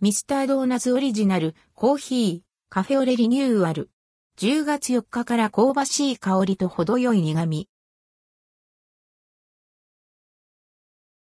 [0.00, 2.40] ミスタードーナツオリジナルコーヒー
[2.70, 3.90] カフェオレリニューアル。
[4.38, 7.68] 10月4日から香ばしい香りと程よい苦味。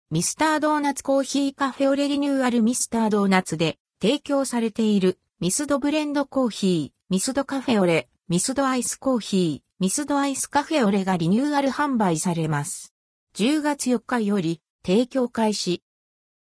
[0.09, 12.91] ミスタードーナツコーヒーカフェオレリニューアルミスタードーナツで提供されているミスドブレンドコーヒー、ミスドカフェオレ、ミスドアイスコーヒー、ミスドアイスカフェオレがリニューアル販売されます。
[13.35, 15.83] 10月4日より提供開始。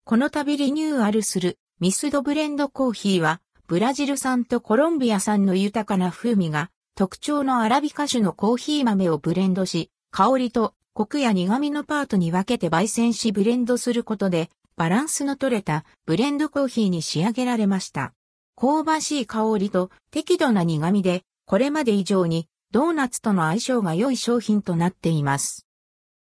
[0.03, 18.13] この度リニューアルするミスドブレンドコーヒーは、ブラジル産とコロンビア産の豊かな風味が特徴のアラビカ種のコーヒー豆をブレンドし、香りとコクや苦味のパートに分けて焙煎しブレンドすることで、バランスの取れたブレンドコーヒーに仕上げられました。
[18.57, 25.65] 香ばしい香りと適度な苦味で、これまで以上にドーナツとの相性が良い商品となっています。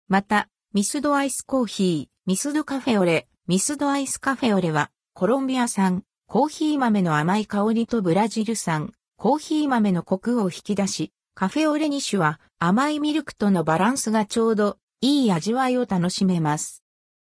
[0.06, 16.84] また、ミスドアイスコーヒー、ミスドカフェオレ、ミスドアイスカフェオレは、コロンビア産、コーヒー豆の甘い香りとブラジル産、コーヒー豆のコクを引き出し、カフェオレニッシュは甘いミルクとのバランスがちょうどいい味わいを楽しめます。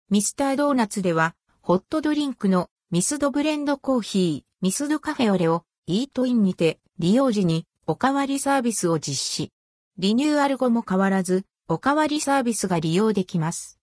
[0.09, 9.53] ミスタードーナツでは、ホットドリンクのミスドブレンドコーヒー、ミスドカフェオレをイートインにて利用時におかわりサービスを実施。
[9.97, 13.79] リニューアル後も変わらず、おかわりサービスが利用できます。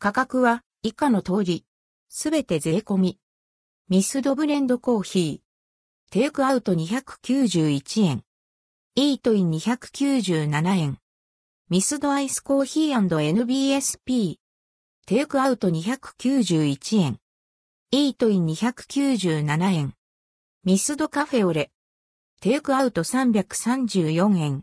[0.00, 1.64] 価格は以下の通り、
[2.12, 3.18] すべて税込み。
[3.90, 6.12] ミスドブレンドコーヒー。
[6.12, 8.22] テイクアウト291円。
[8.94, 10.98] イートイン297円。
[11.70, 14.36] ミスドアイスコーヒー &NBSP。
[15.08, 17.18] テイクアウト291円。
[17.90, 19.94] イートイン297円。
[20.62, 21.72] ミスドカフェオレ。
[22.40, 24.62] テイクアウト334円。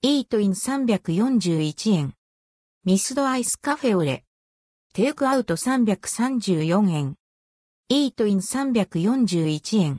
[0.00, 2.14] イートイン341円。
[2.86, 4.24] ミスドアイスカフェオレ。
[4.94, 7.16] テイクアウト334円。
[7.88, 9.94] イートイン341円。